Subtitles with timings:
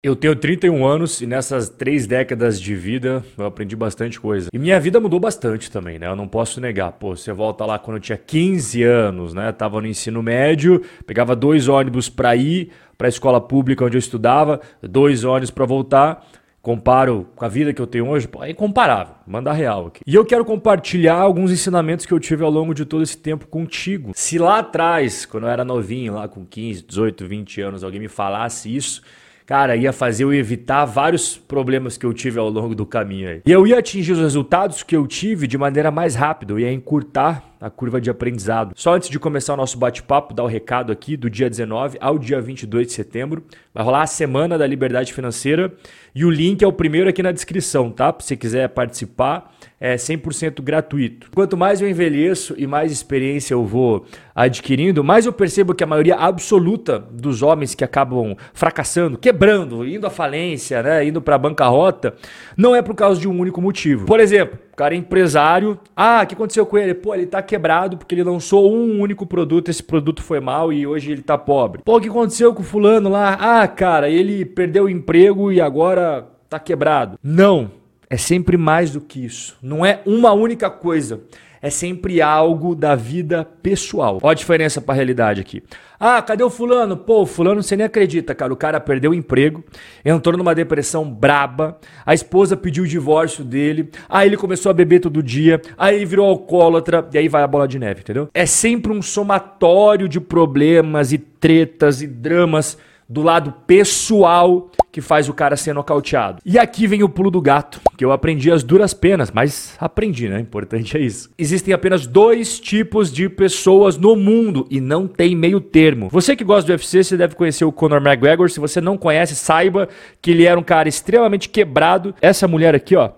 [0.00, 4.48] Eu tenho 31 anos e nessas três décadas de vida eu aprendi bastante coisa.
[4.52, 6.06] E minha vida mudou bastante também, né?
[6.06, 6.92] Eu não posso negar.
[6.92, 9.50] Pô, você volta lá quando eu tinha 15 anos, né?
[9.50, 13.98] Tava no ensino médio, pegava dois ônibus para ir para a escola pública onde eu
[13.98, 16.24] estudava, dois ônibus para voltar.
[16.62, 20.02] Comparo com a vida que eu tenho hoje, pô, é incomparável, manda real aqui.
[20.06, 23.48] E eu quero compartilhar alguns ensinamentos que eu tive ao longo de todo esse tempo
[23.48, 24.12] contigo.
[24.14, 28.08] Se lá atrás, quando eu era novinho, lá com 15, 18, 20 anos, alguém me
[28.08, 29.02] falasse isso,
[29.48, 33.42] cara, ia fazer eu evitar vários problemas que eu tive ao longo do caminho aí.
[33.46, 36.70] E eu ia atingir os resultados que eu tive de maneira mais rápida, eu ia
[36.70, 38.72] encurtar a curva de aprendizado.
[38.76, 42.18] Só antes de começar o nosso bate-papo, dar o recado aqui do dia 19 ao
[42.18, 43.44] dia 22 de setembro.
[43.74, 45.72] Vai rolar a Semana da Liberdade Financeira
[46.14, 48.14] e o link é o primeiro aqui na descrição, tá?
[48.18, 51.30] Se você quiser participar, é 100% gratuito.
[51.34, 54.04] Quanto mais eu envelheço e mais experiência eu vou
[54.34, 60.06] adquirindo, mais eu percebo que a maioria absoluta dos homens que acabam fracassando, quebrando, indo
[60.06, 62.14] à falência, né, indo para a bancarrota,
[62.56, 64.06] não é por causa de um único motivo.
[64.06, 66.94] Por exemplo, cara é empresário, ah, o que aconteceu com ele?
[66.94, 70.86] Pô, ele tá quebrado porque ele lançou um único produto, esse produto foi mal e
[70.86, 71.82] hoje ele tá pobre.
[71.84, 73.36] Pô, o que aconteceu com o fulano lá?
[73.40, 77.18] Ah, cara, ele perdeu o emprego e agora tá quebrado.
[77.20, 77.72] Não,
[78.08, 79.58] é sempre mais do que isso.
[79.60, 81.22] Não é uma única coisa.
[81.60, 84.18] É sempre algo da vida pessoal.
[84.22, 85.62] Olha a diferença para a realidade aqui.
[86.00, 86.96] Ah, cadê o fulano?
[86.96, 88.52] Pô, fulano você nem acredita, cara.
[88.52, 89.64] O cara perdeu o emprego,
[90.04, 95.00] entrou numa depressão braba, a esposa pediu o divórcio dele, aí ele começou a beber
[95.00, 98.28] todo dia, aí ele virou alcoólatra, e aí vai a bola de neve, entendeu?
[98.32, 105.28] É sempre um somatório de problemas e tretas e dramas do lado pessoal que faz
[105.28, 106.42] o cara ser nocauteado.
[106.44, 110.28] E aqui vem o pulo do gato, que eu aprendi as duras penas, mas aprendi,
[110.28, 110.40] né?
[110.40, 111.30] Importante é isso.
[111.38, 116.08] Existem apenas dois tipos de pessoas no mundo e não tem meio termo.
[116.10, 118.50] Você que gosta do UFC, você deve conhecer o Conor McGregor.
[118.50, 119.88] Se você não conhece, saiba
[120.20, 122.14] que ele era um cara extremamente quebrado.
[122.20, 123.10] Essa mulher aqui, ó,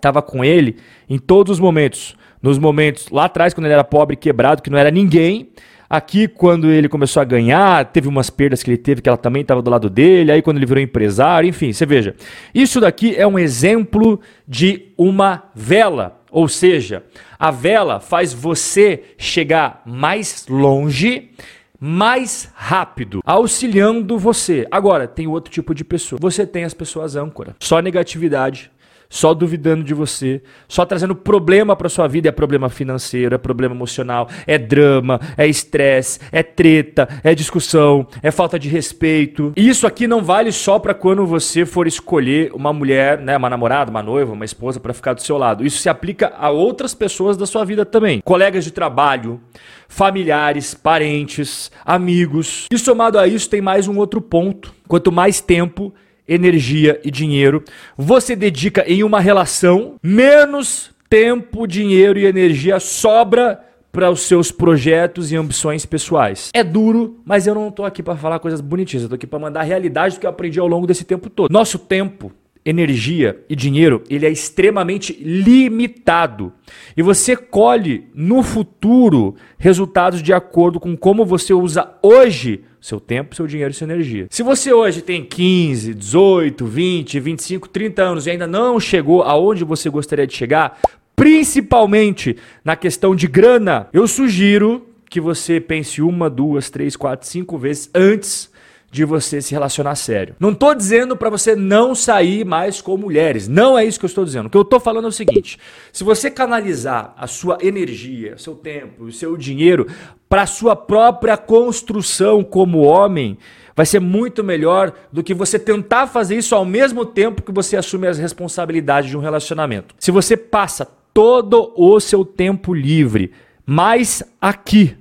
[0.00, 0.76] tava com ele
[1.08, 2.16] em todos os momentos.
[2.40, 5.50] Nos momentos lá atrás, quando ele era pobre, quebrado, que não era ninguém
[5.88, 9.42] Aqui, quando ele começou a ganhar, teve umas perdas que ele teve, que ela também
[9.42, 10.32] estava do lado dele.
[10.32, 12.14] Aí, quando ele virou empresário, enfim, você veja.
[12.54, 16.20] Isso daqui é um exemplo de uma vela.
[16.30, 17.04] Ou seja,
[17.38, 21.30] a vela faz você chegar mais longe
[21.78, 24.66] mais rápido, auxiliando você.
[24.70, 26.18] Agora, tem outro tipo de pessoa.
[26.20, 27.54] Você tem as pessoas âncora.
[27.60, 28.70] Só negatividade,
[29.08, 33.74] só duvidando de você, só trazendo problema para sua vida, é problema financeiro, é problema
[33.74, 39.52] emocional, é drama, é estresse, é treta, é discussão, é falta de respeito.
[39.56, 43.50] E isso aqui não vale só para quando você for escolher uma mulher, né, uma
[43.50, 45.64] namorada, uma noiva, uma esposa para ficar do seu lado.
[45.64, 48.20] Isso se aplica a outras pessoas da sua vida também.
[48.24, 49.40] Colegas de trabalho,
[49.88, 52.66] familiares, parentes, amigos.
[52.70, 54.74] E somado a isso tem mais um outro ponto.
[54.88, 55.92] Quanto mais tempo
[56.28, 57.62] energia e dinheiro
[57.96, 63.60] você dedica em uma relação, menos tempo, dinheiro e energia sobra
[63.92, 66.50] para os seus projetos e ambições pessoais.
[66.52, 69.38] É duro, mas eu não estou aqui para falar coisas bonitinhas, eu tô aqui para
[69.38, 71.50] mandar a realidade do que eu aprendi ao longo desse tempo todo.
[71.50, 72.30] Nosso tempo
[72.66, 76.52] energia e dinheiro, ele é extremamente limitado.
[76.96, 83.34] E você colhe no futuro resultados de acordo com como você usa hoje seu tempo,
[83.34, 84.28] seu dinheiro e sua energia.
[84.30, 89.64] Se você hoje tem 15, 18, 20, 25, 30 anos e ainda não chegou aonde
[89.64, 90.78] você gostaria de chegar,
[91.16, 97.58] principalmente na questão de grana, eu sugiro que você pense uma, duas, três, quatro, cinco
[97.58, 98.48] vezes antes
[98.96, 100.34] de você se relacionar sério.
[100.40, 103.46] Não estou dizendo para você não sair mais com mulheres.
[103.46, 104.46] Não é isso que eu estou dizendo.
[104.46, 105.58] O que eu estou falando é o seguinte:
[105.92, 109.86] se você canalizar a sua energia, seu tempo, o seu dinheiro
[110.30, 113.36] para sua própria construção como homem,
[113.76, 117.76] vai ser muito melhor do que você tentar fazer isso ao mesmo tempo que você
[117.76, 119.94] assume as responsabilidades de um relacionamento.
[119.98, 123.30] Se você passa todo o seu tempo livre
[123.66, 124.96] mais aqui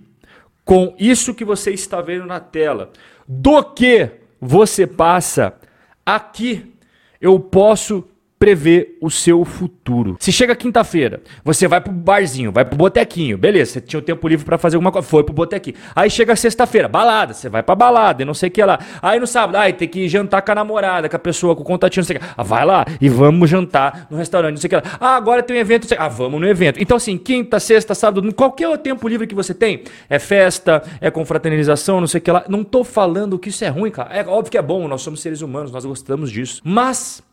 [0.66, 2.92] com isso que você está vendo na tela,
[3.28, 4.10] do que
[4.42, 5.56] você passa?
[6.04, 6.74] Aqui,
[7.22, 8.04] eu posso
[8.46, 10.18] prever o seu futuro.
[10.20, 14.28] Se chega quinta-feira, você vai pro barzinho, vai pro botequinho, beleza, você tinha o tempo
[14.28, 15.76] livre para fazer alguma coisa, foi pro botequinho.
[15.96, 18.78] Aí chega sexta-feira, balada, você vai pra balada e não sei o que lá.
[19.02, 21.66] Aí no sábado, aí tem que jantar com a namorada, com a pessoa, com o
[21.66, 22.26] contatinho, não sei o que.
[22.38, 24.98] Ah, vai lá e vamos jantar no restaurante, não sei o que lá.
[25.00, 26.80] Ah, agora tem um evento, ah, vamos no evento.
[26.80, 32.00] Então assim, quinta, sexta, sábado, qualquer tempo livre que você tem, é festa, é confraternização,
[32.00, 32.46] não sei o que lá.
[32.48, 34.14] Não tô falando que isso é ruim, cara.
[34.14, 36.62] É óbvio que é bom, nós somos seres humanos, nós gostamos disso.
[36.64, 37.24] Mas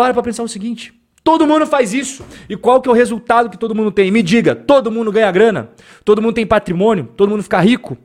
[0.00, 2.24] para para pensar o seguinte: todo mundo faz isso.
[2.48, 4.10] E qual que é o resultado que todo mundo tem?
[4.10, 5.68] Me diga, todo mundo ganha grana?
[6.06, 7.10] Todo mundo tem patrimônio?
[7.14, 7.98] Todo mundo fica rico?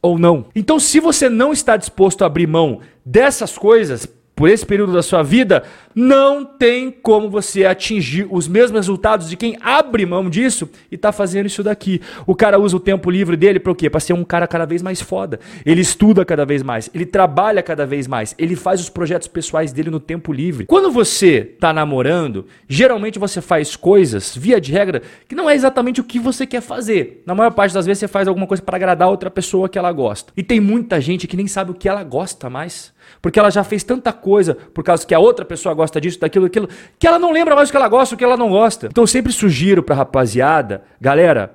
[0.00, 0.46] Ou não?
[0.56, 4.08] Então, se você não está disposto a abrir mão dessas coisas,
[4.42, 5.62] por esse período da sua vida,
[5.94, 11.12] não tem como você atingir os mesmos resultados de quem abre mão disso e tá
[11.12, 12.00] fazendo isso daqui.
[12.26, 13.88] O cara usa o tempo livre dele para o quê?
[13.88, 15.38] Para ser um cara cada vez mais foda.
[15.64, 19.72] Ele estuda cada vez mais, ele trabalha cada vez mais, ele faz os projetos pessoais
[19.72, 20.66] dele no tempo livre.
[20.66, 26.00] Quando você tá namorando, geralmente você faz coisas, via de regra, que não é exatamente
[26.00, 27.22] o que você quer fazer.
[27.24, 29.92] Na maior parte das vezes você faz alguma coisa para agradar outra pessoa que ela
[29.92, 30.32] gosta.
[30.36, 32.92] E tem muita gente que nem sabe o que ela gosta mais.
[33.20, 36.46] Porque ela já fez tanta coisa por causa que a outra pessoa gosta disso, daquilo,
[36.46, 36.68] daquilo,
[36.98, 38.86] que ela não lembra mais o que ela gosta, o que ela não gosta.
[38.86, 41.52] Então eu sempre sugiro pra rapaziada, galera,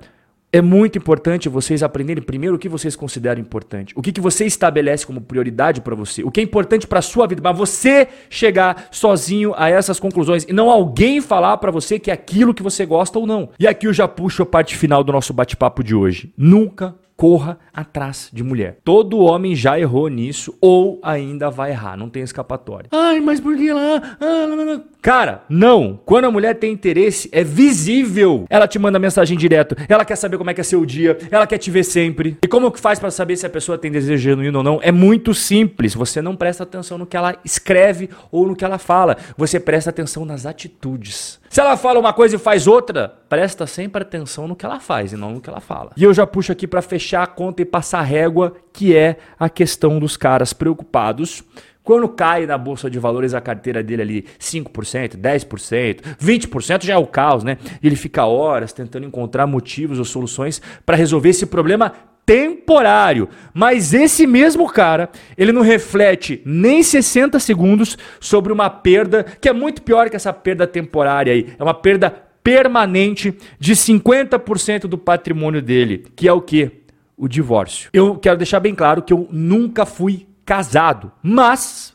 [0.50, 4.46] é muito importante vocês aprenderem primeiro o que vocês consideram importante, o que, que você
[4.46, 8.88] estabelece como prioridade para você, o que é importante para sua vida, para você chegar
[8.90, 12.86] sozinho a essas conclusões e não alguém falar para você que é aquilo que você
[12.86, 13.50] gosta ou não.
[13.58, 16.32] E aqui eu já puxo a parte final do nosso bate-papo de hoje.
[16.36, 18.78] Nunca corra atrás de mulher.
[18.84, 22.88] Todo homem já errou nisso ou ainda vai errar, não tem escapatória.
[22.92, 24.16] Ai, mas por que lá?
[24.20, 24.84] Ah, não, não.
[25.02, 25.98] Cara, não.
[26.04, 28.46] Quando a mulher tem interesse, é visível.
[28.48, 31.44] Ela te manda mensagem direto, ela quer saber como é que é seu dia, ela
[31.44, 32.38] quer te ver sempre.
[32.40, 34.78] E como que faz para saber se a pessoa tem desejo genuíno ou não?
[34.80, 35.94] É muito simples.
[35.94, 39.16] Você não presta atenção no que ela escreve ou no que ela fala.
[39.36, 41.40] Você presta atenção nas atitudes.
[41.48, 45.12] Se ela fala uma coisa e faz outra, presta sempre atenção no que ela faz
[45.12, 45.92] e não no que ela fala.
[45.96, 49.48] E eu já puxo aqui para fechar a conta e passar régua, que é a
[49.48, 51.42] questão dos caras preocupados
[51.88, 56.98] quando cai na bolsa de valores a carteira dele ali 5%, 10%, 20%, já é
[56.98, 57.56] o caos, né?
[57.82, 61.94] Ele fica horas tentando encontrar motivos ou soluções para resolver esse problema
[62.26, 63.30] temporário.
[63.54, 69.52] Mas esse mesmo cara, ele não reflete nem 60 segundos sobre uma perda que é
[69.54, 71.54] muito pior que essa perda temporária aí.
[71.58, 72.10] É uma perda
[72.44, 76.77] permanente de 50% do patrimônio dele, que é o que?
[77.18, 77.90] O divórcio.
[77.92, 81.92] Eu quero deixar bem claro que eu nunca fui casado, mas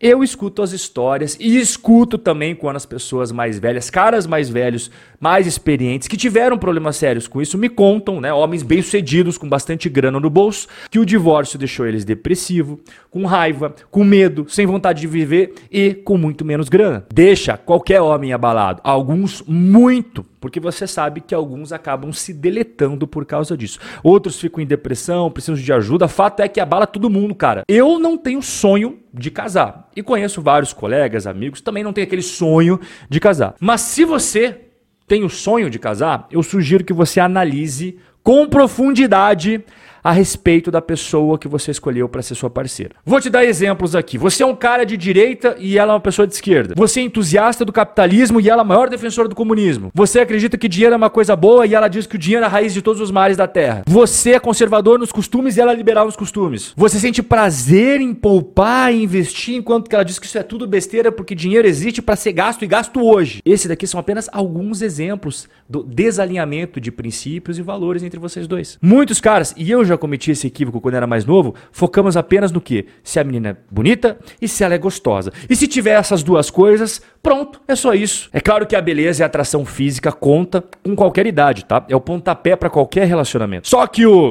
[0.00, 4.90] eu escuto as histórias e escuto também quando as pessoas mais velhas, caras mais velhos,
[5.20, 8.32] mais experientes, que tiveram problemas sérios com isso, me contam, né?
[8.32, 12.80] Homens bem-sucedidos, com bastante grana no bolso, que o divórcio deixou eles depressivo,
[13.10, 17.04] com raiva, com medo, sem vontade de viver e com muito menos grana.
[17.12, 18.80] Deixa qualquer homem abalado.
[18.82, 23.78] Alguns muito, porque você sabe que alguns acabam se deletando por causa disso.
[24.02, 26.08] Outros ficam em depressão, precisam de ajuda.
[26.08, 27.62] Fato é que abala todo mundo, cara.
[27.68, 29.88] Eu não tenho sonho de casar.
[29.94, 33.54] E conheço vários colegas, amigos, também não tem aquele sonho de casar.
[33.60, 34.62] Mas se você
[35.06, 39.64] tem o sonho de casar, eu sugiro que você analise com profundidade
[40.02, 42.94] a respeito da pessoa que você escolheu para ser sua parceira.
[43.04, 44.18] Vou te dar exemplos aqui.
[44.18, 46.74] Você é um cara de direita e ela é uma pessoa de esquerda.
[46.76, 49.90] Você é entusiasta do capitalismo e ela é a maior defensora do comunismo.
[49.94, 52.46] Você acredita que dinheiro é uma coisa boa e ela diz que o dinheiro é
[52.46, 53.82] a raiz de todos os males da terra.
[53.86, 56.72] Você é conservador nos costumes e ela é liberal nos costumes.
[56.76, 60.66] Você sente prazer em poupar e investir enquanto que ela diz que isso é tudo
[60.66, 63.40] besteira porque dinheiro existe para ser gasto e gasto hoje.
[63.44, 68.78] Esse daqui são apenas alguns exemplos do desalinhamento de princípios e valores entre vocês dois.
[68.80, 72.50] Muitos caras, e eu já já cometi esse equívoco quando era mais novo, focamos apenas
[72.50, 72.86] no que?
[73.02, 75.32] Se a menina é bonita e se ela é gostosa.
[75.48, 78.28] E se tiver essas duas coisas, pronto, é só isso.
[78.32, 81.84] É claro que a beleza e a atração física conta com qualquer idade, tá?
[81.88, 83.68] É o pontapé para qualquer relacionamento.
[83.68, 84.30] Só que o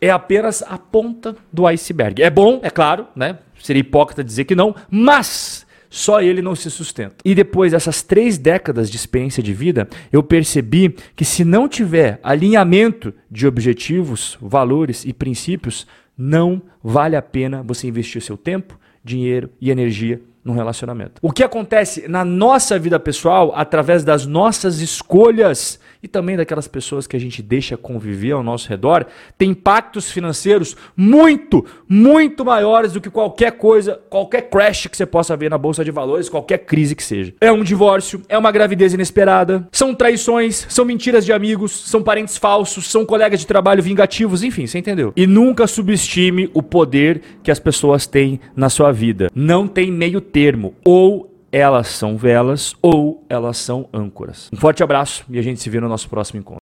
[0.00, 2.22] é apenas a ponta do iceberg.
[2.22, 3.38] É bom, é claro, né?
[3.58, 5.63] Seria hipócrita dizer que não, mas
[5.94, 7.14] só ele não se sustenta.
[7.24, 12.18] E depois dessas três décadas de experiência de vida, eu percebi que se não tiver
[12.20, 15.86] alinhamento de objetivos, valores e princípios,
[16.18, 21.14] não vale a pena você investir seu tempo, dinheiro e energia num relacionamento.
[21.22, 27.06] O que acontece na nossa vida pessoal, através das nossas escolhas, e também daquelas pessoas
[27.06, 29.06] que a gente deixa conviver ao nosso redor,
[29.38, 35.34] tem impactos financeiros muito, muito maiores do que qualquer coisa, qualquer crash que você possa
[35.34, 37.32] ver na bolsa de valores, qualquer crise que seja.
[37.40, 42.36] É um divórcio, é uma gravidez inesperada, são traições, são mentiras de amigos, são parentes
[42.36, 45.10] falsos, são colegas de trabalho vingativos, enfim, você entendeu?
[45.16, 49.30] E nunca subestime o poder que as pessoas têm na sua vida.
[49.34, 50.74] Não tem meio termo.
[50.84, 54.50] Ou elas são velas ou elas são âncoras.
[54.52, 56.58] Um forte abraço e a gente se vê no nosso próximo encontro.